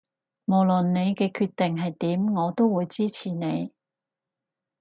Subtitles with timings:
[0.47, 3.71] 無論你嘅決定係點我都會支持你